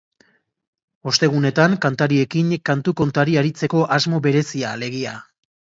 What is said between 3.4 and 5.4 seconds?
aritzeko asmo berezia, alegia.